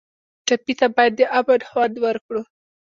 ټپي 0.45 0.73
ته 0.79 0.87
باید 0.95 1.13
د 1.17 1.21
امن 1.37 1.61
خوند 1.69 1.95
ورکړو. 2.05 2.41